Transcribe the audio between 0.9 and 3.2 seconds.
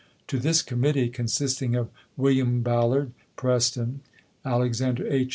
consisting of William Ballard